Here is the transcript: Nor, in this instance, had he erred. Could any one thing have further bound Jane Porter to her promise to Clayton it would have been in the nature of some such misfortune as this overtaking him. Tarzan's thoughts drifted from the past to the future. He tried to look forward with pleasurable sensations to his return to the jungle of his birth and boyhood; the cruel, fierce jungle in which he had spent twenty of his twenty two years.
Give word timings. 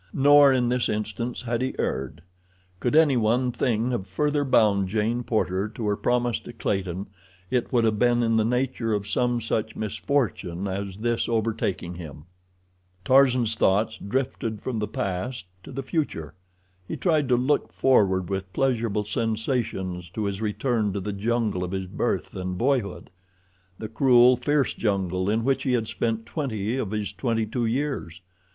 Nor, 0.13 0.51
in 0.51 0.69
this 0.69 0.89
instance, 0.89 1.43
had 1.43 1.61
he 1.61 1.75
erred. 1.77 2.23
Could 2.79 2.95
any 2.95 3.17
one 3.17 3.51
thing 3.51 3.91
have 3.91 4.07
further 4.07 4.43
bound 4.43 4.87
Jane 4.87 5.21
Porter 5.23 5.69
to 5.75 5.85
her 5.85 5.95
promise 5.95 6.39
to 6.39 6.53
Clayton 6.53 7.05
it 7.51 7.71
would 7.71 7.83
have 7.83 7.99
been 7.99 8.23
in 8.23 8.35
the 8.35 8.43
nature 8.43 8.93
of 8.93 9.07
some 9.07 9.39
such 9.39 9.75
misfortune 9.75 10.67
as 10.67 10.97
this 10.97 11.29
overtaking 11.29 11.93
him. 11.93 12.25
Tarzan's 13.05 13.53
thoughts 13.53 13.97
drifted 13.99 14.63
from 14.63 14.79
the 14.79 14.87
past 14.87 15.45
to 15.61 15.71
the 15.71 15.83
future. 15.83 16.33
He 16.87 16.97
tried 16.97 17.29
to 17.29 17.37
look 17.37 17.71
forward 17.71 18.27
with 18.27 18.51
pleasurable 18.53 19.03
sensations 19.03 20.09
to 20.15 20.25
his 20.25 20.41
return 20.41 20.93
to 20.93 20.99
the 20.99 21.13
jungle 21.13 21.63
of 21.63 21.73
his 21.73 21.85
birth 21.85 22.35
and 22.35 22.57
boyhood; 22.57 23.11
the 23.77 23.87
cruel, 23.87 24.35
fierce 24.35 24.73
jungle 24.73 25.29
in 25.29 25.43
which 25.43 25.61
he 25.61 25.73
had 25.73 25.87
spent 25.87 26.25
twenty 26.25 26.75
of 26.75 26.89
his 26.89 27.13
twenty 27.13 27.45
two 27.45 27.67
years. 27.67 28.21